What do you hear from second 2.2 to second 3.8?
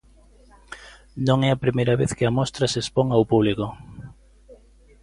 a mostra se expón ao público.